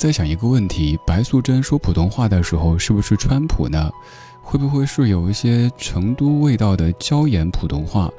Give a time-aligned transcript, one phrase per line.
[0.00, 3.90] 在想一个问题：白素贞说普通话的时候是不是川普呢？
[4.42, 8.10] 会不会是有一些成都味道的椒盐普通话？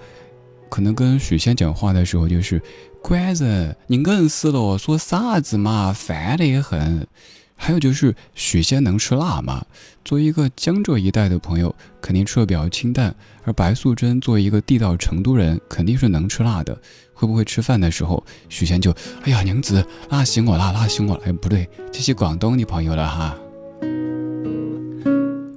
[0.69, 2.61] 可能跟许仙讲话的时候就是
[3.01, 7.07] “官人，你硬是了，说啥子嘛，烦得很。”
[7.63, 9.63] 还有就是许仙能吃辣吗？
[10.03, 16.75] 作为一个江浙一带的朋友，肯定吃的比较清淡，而白素贞作为一个地道成都人，肯定是能吃辣的。
[17.13, 18.91] 会不会吃饭的时候，许仙就
[19.21, 21.21] 哎呀娘子辣醒我了，辣醒我了！
[21.23, 23.37] 哎，不对，这是广东的朋友了哈。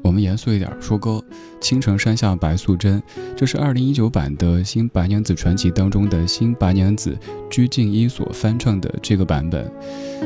[0.04, 1.12] 我们严肃一点说歌，
[1.62, 3.00] 《青城山下白素贞》，
[3.34, 7.18] 这是二零一九版的新白娘子传奇当中的新白娘子
[7.50, 9.72] 鞠婧祎所翻唱的这个版本。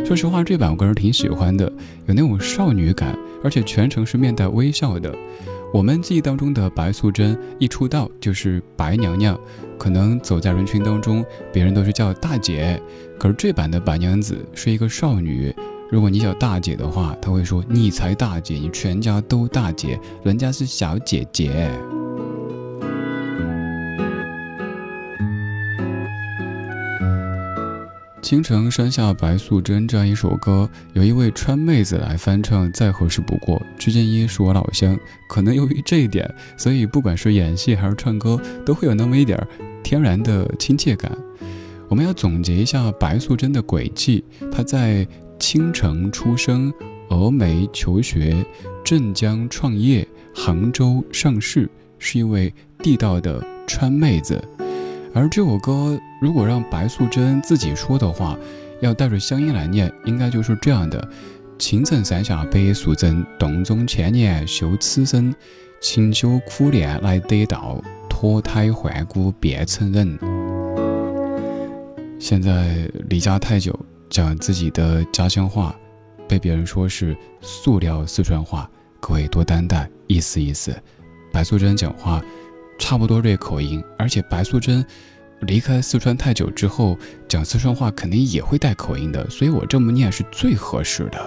[0.04, 1.72] 说实话，这版我个人挺喜欢的，
[2.06, 5.14] 有那种少女感，而且全程是面带微笑的。
[5.72, 9.38] 我们记忆当中的白素贞一出道就是白娘娘。
[9.78, 12.82] 可能走在人群当中，别人都是叫大姐，
[13.16, 15.54] 可是这版的白娘子是一个少女。
[15.90, 21.70] 如果你叫大姐的话，她会说你才大姐，你全家都大姐，人家是小姐姐。
[28.20, 33.58] 青城山下白素贞这样一首歌，有一位川妹子来翻唱，再合适不过。
[33.78, 34.94] 鞠婧祎是我老乡，
[35.30, 39.42] 可能由于这一点，所以不管是演戏还是唱歌，都会有那么一点
[39.82, 41.10] 天然的亲切感。
[41.88, 44.22] 我们要总结一下白素贞的轨迹：
[44.52, 46.72] 她在青城出生，
[47.08, 48.44] 峨眉求学，
[48.84, 54.42] 镇江创业，杭州上市，是一位地道的川妹子。
[55.14, 58.36] 而这首歌，如果让白素贞自己说的话，
[58.80, 61.08] 要带着乡音来念，应该就是这样的：
[61.58, 65.34] 青城山下白素贞，洞中千年修此身，
[65.80, 70.18] 勤修苦练来得道，脱胎换骨变成人。
[72.18, 73.78] 现在离家太久，
[74.10, 75.74] 讲自己的家乡话，
[76.28, 78.70] 被别人说是塑料四川话，
[79.00, 80.74] 各位多担待，意思意思。
[81.32, 82.22] 白素贞讲话。
[82.80, 84.86] 差不多这口音，而且白素贞
[85.40, 86.96] 离开四川太久之后，
[87.26, 91.18] 讲四川话肯定也会带口音的，所以我这么念是最合适的。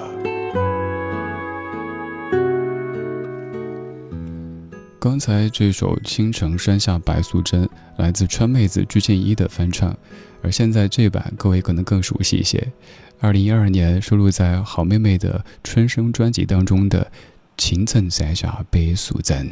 [4.98, 7.66] 刚才这首《青城山下白素贞》
[7.98, 9.94] 来自川妹子鞠婧祎的翻唱，
[10.42, 12.72] 而现在这版各位可能更熟悉一些，
[13.20, 17.04] 二零一二年收录在好妹妹的春生专辑当中的
[17.58, 19.50] 《青城山下白素贞》。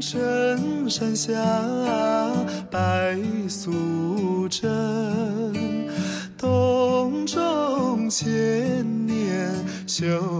[0.00, 1.32] 青城山下
[2.70, 3.16] 白
[3.48, 4.66] 素贞。
[7.46, 9.50] 望千年
[9.86, 10.35] 修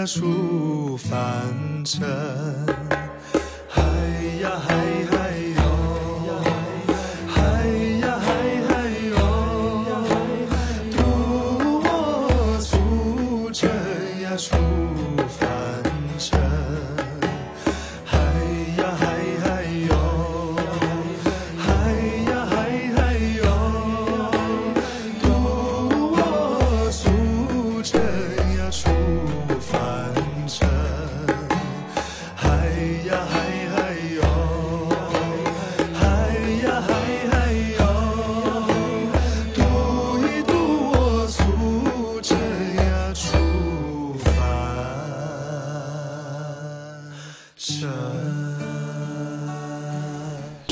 [0.00, 2.69] 尘呀出凡尘。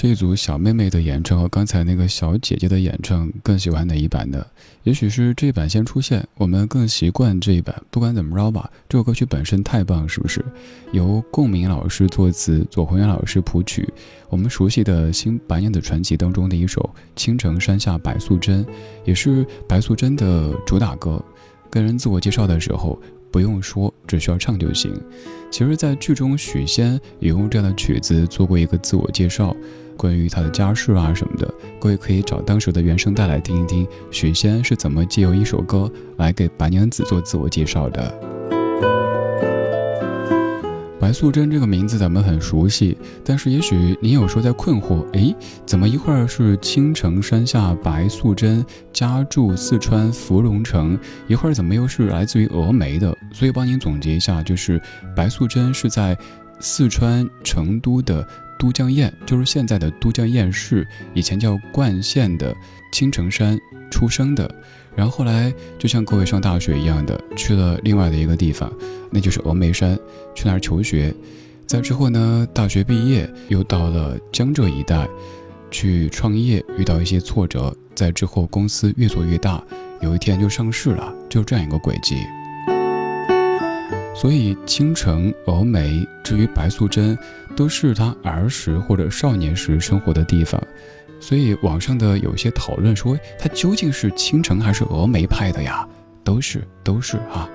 [0.09, 4.43] 这组小妹妹的演唱和刚才那个小姐姐的演唱，更喜欢哪一版呢？
[4.85, 7.75] 也许是这一版先出现，我们更习惯这一版。
[7.91, 10.43] 不管怎么着吧，这首歌曲本身太棒，是不是？
[10.93, 13.87] 由共鸣老师作词，左宏元老师谱曲，
[14.31, 16.81] 我们熟悉的《新白娘子传奇》当中的一首
[17.15, 18.65] 《青城山下白素贞》，
[19.05, 21.23] 也是白素贞的主打歌。
[21.69, 22.99] 跟人自我介绍的时候，
[23.31, 24.91] 不用说，只需要唱就行。
[25.51, 29.55] 其实，在剧中，许仙也用这样的曲子做过一个自我介绍。
[29.99, 38.15] 关于他的家世啊什么的，各位可以找当时的原声带来听一听，许仙是怎么借由一首歌来给白娘子做自我介绍的。
[41.01, 45.35] 白素贞这个名字咱们很熟悉，但是也许你有时候在困惑，诶，
[45.65, 53.17] 怎么一会儿是青城山下白素贞，家住四川芙蓉城，一会儿怎么又是来自于峨眉的？
[53.33, 54.81] 所以帮您总结一下，就是
[55.17, 56.17] 白素贞是在
[56.61, 58.27] 四川成都的。
[58.59, 62.55] 都江堰就是现在的都江堰市，以前叫冠县的
[62.93, 63.59] 青城山
[63.91, 64.53] 出生的，
[64.97, 68.73] 然后后来就像各位上大学一样的，去了另外的一个地方，
[69.11, 69.99] 那就是峨眉山，
[70.35, 71.15] 去那儿求学。
[71.67, 75.07] 在之后呢，大学毕业又到了江浙一带
[75.71, 79.63] 去创业，遇到一些挫折，在之后公司越做越大，
[80.01, 82.17] 有一天就上市了，就这样一个轨迹。
[84.21, 87.17] 所以，青城、峨眉，至于白素贞，
[87.55, 90.61] 都是她儿时或者少年时生活的地方。
[91.21, 95.89] 所以，网上的有些讨论说，她究竟是青城还是峨眉派的呀？
[96.25, 97.49] 都是，都是哈。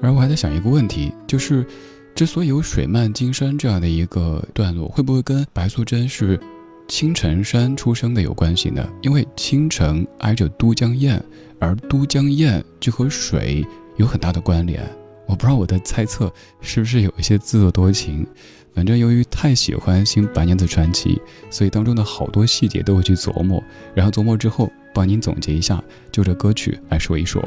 [0.00, 1.66] 而我还在想一个问题，就是
[2.14, 6.40] 之所以有水漫金山这样的一个段落，会不会跟白素贞是
[6.88, 8.88] 青城山出生的有关系呢？
[9.02, 11.22] 因为青城挨着都江堰。
[11.58, 13.64] 而都江堰就和水
[13.96, 14.82] 有很大的关联，
[15.26, 18.26] 我不知道我的猜测是不是有一些自作多情。
[18.74, 21.14] 反正由于太喜欢《新白娘子传奇》，
[21.48, 23.62] 所以当中的好多细节都会去琢磨，
[23.94, 25.80] 然后琢磨之后帮您总结一下，
[26.10, 27.40] 就这歌曲来说一说。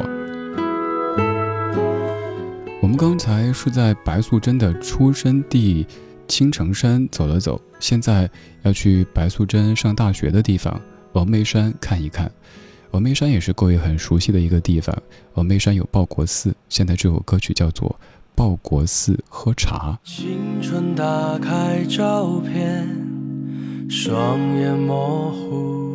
[2.81, 5.85] 我们刚才是在白素贞的出生地
[6.29, 8.29] 青城山走了走，现在
[8.61, 10.79] 要去白素贞上大学的地方
[11.11, 12.31] 峨眉山看一看。
[12.91, 14.95] 峨眉山也是各位很熟悉的一个地方。
[15.35, 17.89] 峨眉山有报国寺，现在这首歌曲叫做
[18.33, 19.99] 《报国寺喝茶》。
[20.09, 22.87] 青春打开照片，
[23.89, 25.85] 双眼模糊。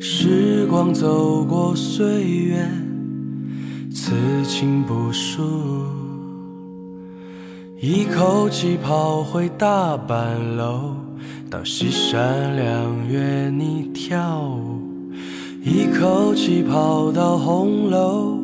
[0.00, 2.68] 时光走过岁月，
[3.90, 4.12] 此
[4.44, 5.42] 情不输。
[7.80, 10.94] 一口气跑回大板楼，
[11.50, 14.83] 到西山两月你跳舞。
[15.66, 18.36] 一口气跑到红楼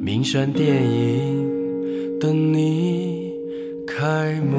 [0.00, 1.46] 名轩电影
[2.18, 3.30] 等你
[3.86, 4.56] 开幕。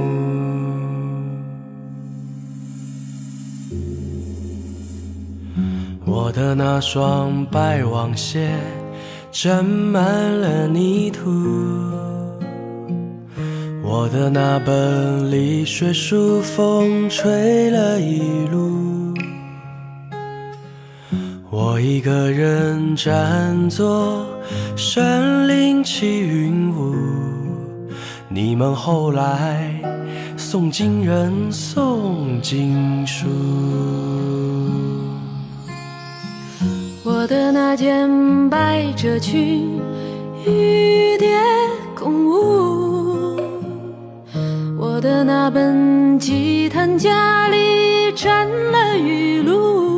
[6.06, 8.52] 我的那双白网鞋
[9.32, 10.04] 沾满
[10.40, 11.32] 了泥土，
[13.84, 18.20] 我的那本理学书风吹了一
[18.52, 18.75] 路。
[21.76, 24.26] 我一个人站坐
[24.78, 26.96] 山林起云雾，
[28.30, 29.70] 你们后来
[30.38, 33.28] 送经人送经书。
[37.04, 38.10] 我的那件
[38.50, 39.78] 百褶裙，
[40.48, 41.38] 雨蝶
[41.94, 43.38] 共舞；
[44.80, 49.95] 我的那本吉他家里沾了雨露。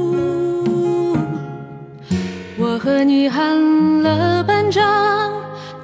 [2.88, 4.82] 和你喊了班长，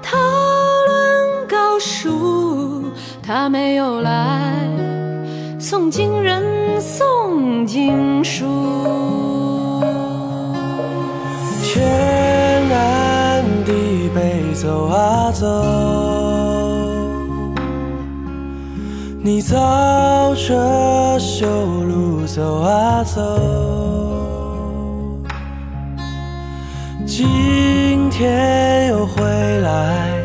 [0.01, 0.17] 讨
[0.87, 2.85] 论高数，
[3.21, 4.65] 他没有来
[5.59, 6.41] 送经人
[6.79, 8.45] 送经书。
[11.61, 15.45] 天南地北走啊走，
[19.21, 21.45] 你照着修
[21.83, 24.02] 路走啊走。
[27.15, 29.21] 今天又回
[29.59, 30.19] 来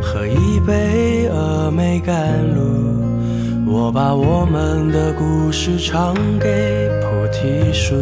[0.00, 2.14] 喝一杯峨眉甘
[2.54, 7.96] 露，我把我们的故事唱给菩提树。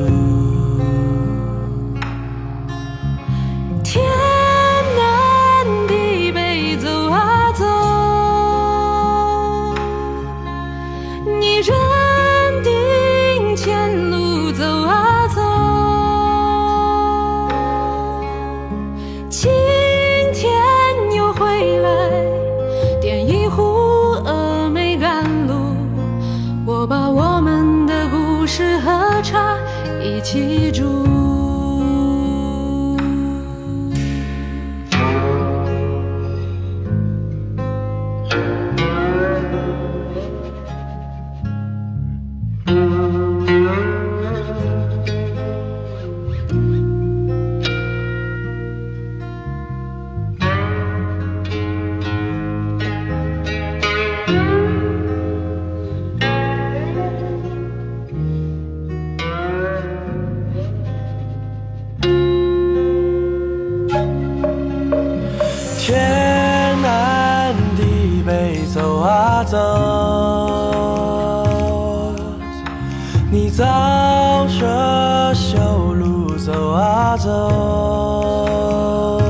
[77.26, 79.20] 走。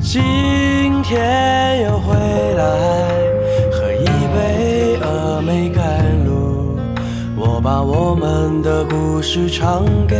[0.00, 2.14] 今天又回
[2.54, 2.64] 来
[3.70, 6.78] 喝一杯峨眉甘露，
[7.36, 10.16] 我把我们的故事唱给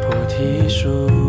[0.00, 1.25] 菩提树。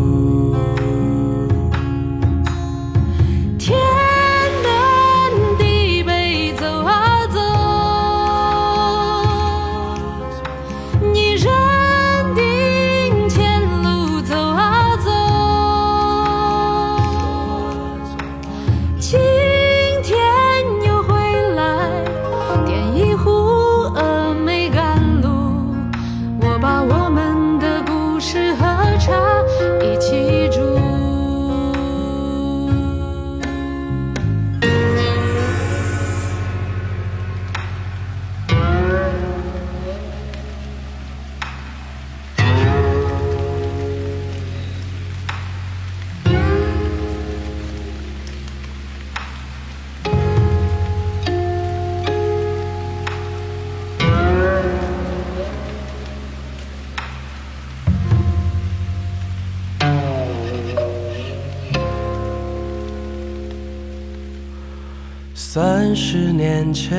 [65.40, 66.98] 三十年前，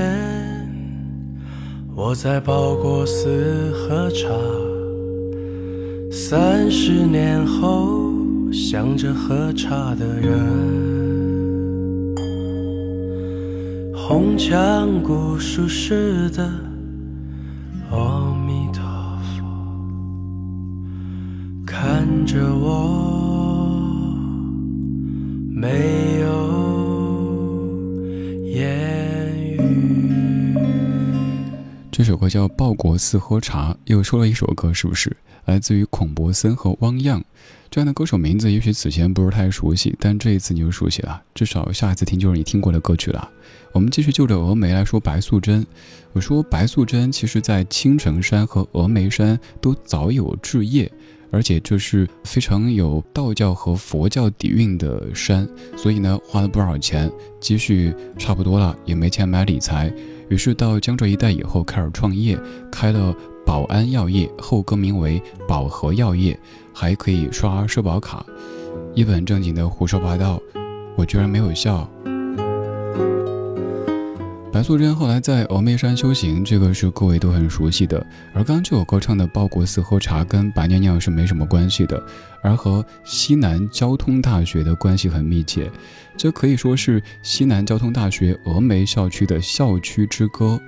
[1.94, 4.30] 我在报国寺喝茶；
[6.10, 8.14] 三十年后，
[8.50, 10.40] 想着喝茶的人，
[13.94, 16.50] 红墙古树似的
[32.30, 35.18] 叫《报国寺喝茶》，又说了一首歌，是不是？
[35.46, 37.24] 来自于孔柏森和汪漾
[37.72, 43.28] 这样的歌手名字，也许此前不是太熟悉，但这一次你就熟悉了，至少下一次听就是你听过的歌曲了。
[43.72, 45.66] 我们继续就着峨眉来说白素贞。
[46.14, 50.92] 我说白素贞其实在青城山和峨眉山都早有置业，
[51.32, 59.92] 而且这是非常有道教和佛教底蕴的山，所以呢花了不少钱，积蓄差不多了，也没钱买理财，
[60.30, 62.40] 于是到江浙一带以后开始创业，
[62.72, 63.14] 开了
[63.46, 66.40] 保安药业，后更名为宝和药业，
[66.74, 68.24] 还可以刷社保卡，
[68.94, 70.40] 一本正经的胡说八道，
[70.96, 71.90] 我居然没有笑。
[74.52, 78.04] 白素贞后来在峨眉山修行，这个是各位都很熟悉的。
[78.34, 82.04] 而刚这首歌唱的报国寺喝茶，跟白娘娘是没什么关系的，
[82.42, 85.72] 而和西南交通大学的关系很密切。
[86.18, 90.60] 这可以说是西南交通大学峨眉校区的校区之歌。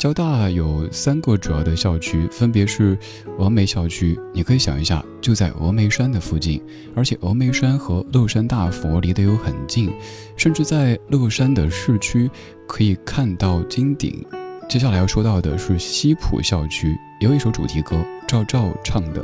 [0.00, 2.96] 交大有三个主要的校区，分别是
[3.38, 4.18] 峨眉校区。
[4.32, 6.62] 你可以想一下，就在峨眉山的附近，
[6.94, 9.92] 而且峨眉山和乐山大佛离得又很近，
[10.38, 12.30] 甚至在乐山的市区
[12.66, 14.24] 可以看到金顶。
[14.70, 19.22] 接下来要说到的是西浦校区，有一首主题歌，赵照唱的，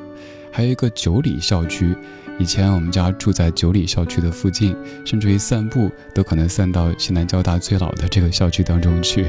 [0.52, 1.96] 还有一个九里校区。
[2.38, 9.24] 以前我们家住在九里校区的附近，甚至于散步都可能散到西南交大最老的这个校区当中去。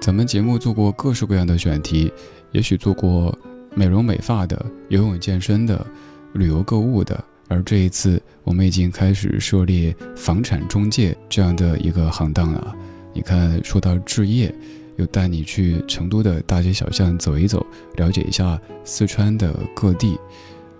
[0.00, 2.10] 咱们节目做过各式各样的选题，
[2.52, 3.38] 也许做过
[3.74, 5.86] 美容美发的、游泳健身的、
[6.32, 12.74] 旅游购物的，而这一次我们已经开始涉猎房产中介这样的一个行当了。
[13.12, 14.52] 你看，说到置业，
[14.96, 17.64] 又带你去成都的大街小巷走一走，
[17.96, 20.18] 了解一下四川的各地。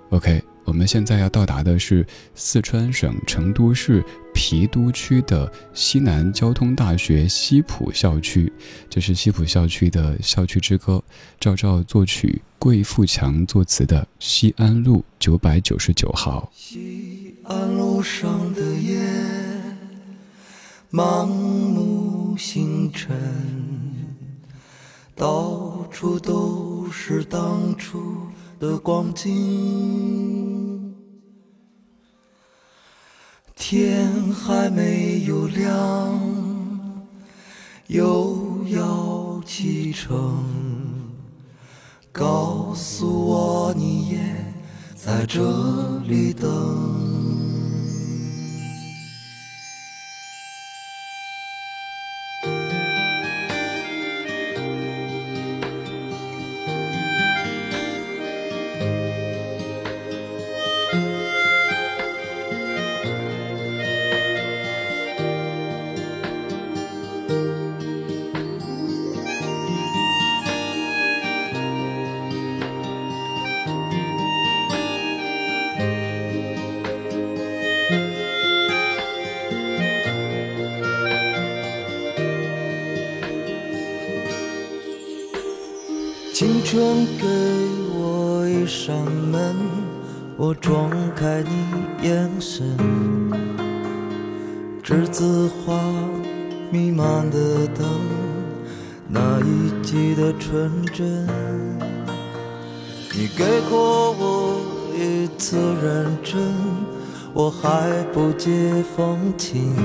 [0.09, 0.43] OK。
[0.67, 4.05] 我们现在要到达的是四川省成都市
[4.41, 8.51] 郫都区的西南交通大学西浦校区，
[8.89, 11.05] 这是西浦校区的校区之歌，
[11.39, 16.51] 赵照作曲，桂富强作词的《西安路九百九十九号》。
[16.59, 18.99] 西安路上的夜，
[20.91, 23.15] 盲目星辰，
[25.15, 28.17] 到处都是当初
[28.59, 30.80] 的光景。
[33.63, 36.19] 天还没有亮，
[37.89, 40.43] 又要启程。
[42.11, 44.19] 告诉我你也
[44.97, 45.43] 在这
[46.07, 47.20] 里等。
[86.41, 87.27] 青春给
[87.99, 88.97] 我一扇
[89.31, 89.55] 门，
[90.39, 92.65] 我撞开你眼神，
[94.83, 95.79] 栀子花
[96.71, 97.87] 弥漫的灯，
[99.07, 101.27] 那一季的纯真。
[103.13, 104.63] 你给过我
[104.99, 106.41] 一次认真，
[107.35, 109.77] 我还不解风情。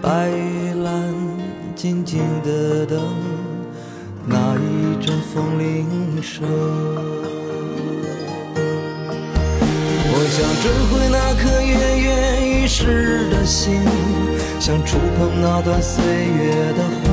[0.00, 1.14] 白玉兰
[1.74, 2.98] 静静的等。
[4.28, 6.44] 那一阵风铃声，
[10.10, 11.70] 我想追回那颗跃
[12.02, 12.10] 跃
[12.42, 13.80] 欲试的心，
[14.58, 17.04] 想触碰那段岁月的痕。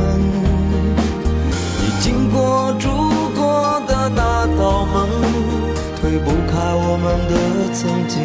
[1.78, 2.89] 你经过、住
[3.36, 5.08] 过的那道门，
[6.02, 7.34] 推不开我们的
[7.76, 8.17] 曾经。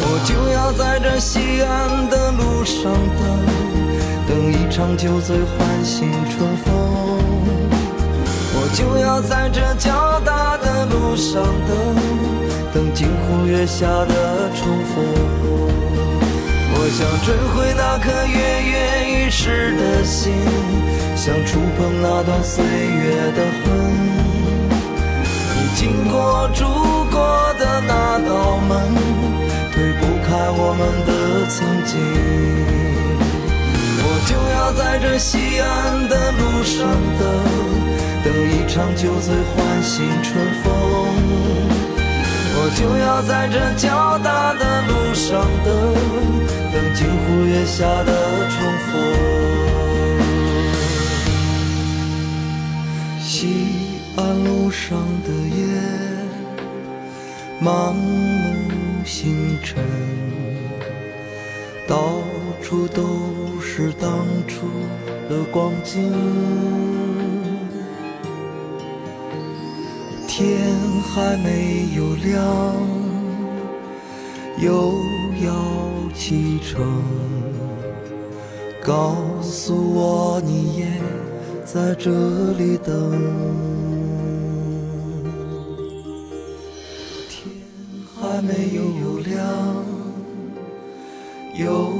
[0.00, 2.82] 我就要在这西安的路上
[3.18, 3.67] 等。
[4.28, 6.68] 等一场酒醉唤醒春风，
[8.52, 11.96] 我就要在这交大的路上等，
[12.74, 15.02] 等金湖月下的重逢。
[16.74, 18.36] 我想追回那颗跃
[18.68, 18.76] 跃
[19.08, 20.30] 欲试的心，
[21.16, 23.64] 想触碰那段岁月的痕。
[25.56, 26.66] 你经过、住
[27.10, 27.16] 过
[27.58, 28.76] 的那道门，
[29.72, 31.96] 推不开我们的曾经。
[34.20, 36.88] 我就要在这西安的路上
[37.20, 37.22] 等，
[38.24, 40.66] 等一场酒醉唤醒春风。
[42.60, 45.72] 我就要在这交大的路上等，
[46.72, 48.10] 等金湖月下的
[48.50, 48.90] 重逢。
[53.22, 55.62] 西安路上的夜，
[57.62, 59.76] 盲目星辰，
[61.86, 62.20] 到
[62.62, 63.04] 处都。
[63.60, 64.66] 是当初
[65.28, 66.12] 的光景。
[70.26, 72.76] 天还没有亮，
[74.58, 74.94] 又
[75.44, 77.02] 要启程。
[78.82, 80.86] 告诉我你也
[81.64, 82.10] 在这
[82.54, 82.92] 里等。
[87.28, 87.52] 天
[88.16, 89.38] 还没有亮，
[91.54, 91.92] 又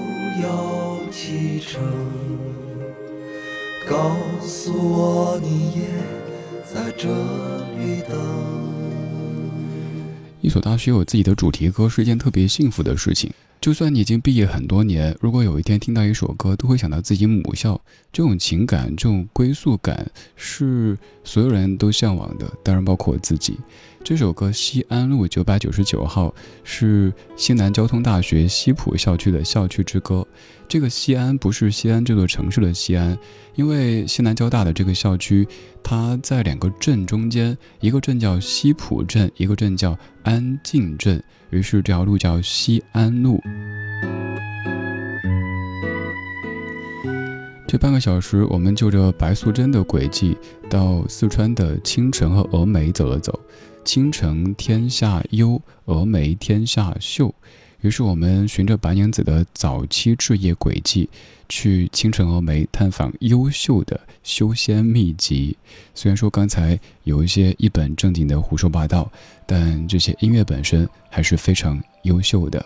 [1.60, 1.82] 程。
[3.88, 5.86] 告诉我你也
[6.62, 7.08] 在这
[7.78, 8.18] 里等。
[10.40, 13.32] 一所大学有自己的主题歌是一件特别幸福的事情。
[13.60, 17.80] 就算你已经毕业很多年，如果有一天听到一首歌，都会想到自己母校。
[18.12, 23.58] 这种情感，这种归宿感，是所有人都向往的，当然包括我自己。
[24.04, 26.28] 这首歌《西安路九百九十九号》
[26.62, 30.26] 是西南交通大学西浦校区的校区之歌。
[30.68, 33.18] 这个西安不是西安这座城市的西安，
[33.54, 35.46] 因为西南交大的这个校区，
[35.82, 41.22] 它在两个镇中间，一个镇叫西浦镇，一个镇叫安靖镇。
[41.48, 43.42] 于是这条路叫西安路。
[47.66, 50.36] 这半个小时，我们就着白素贞的轨迹，
[50.68, 53.40] 到四川的青城和峨眉走了走。
[53.86, 57.34] 青城天下幽，峨眉天下秀。
[57.80, 61.08] 于是我们循着白娘子的早期置业轨迹，
[61.48, 65.56] 去青城峨眉探访优秀的修仙秘籍。
[65.94, 69.10] 虽然说刚才有一些一本正经的胡说八道，
[69.46, 72.64] 但这些音乐本身还是非常优秀的。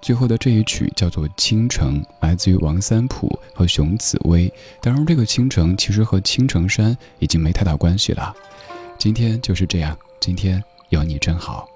[0.00, 4.50] 最后的这一曲叫做《青城》，来自于王三普和熊紫薇。
[4.80, 8.32] 当然，这个青城其实和青城山已经没太大关系了。
[8.96, 11.68] 今天就是这样，今天有你真好。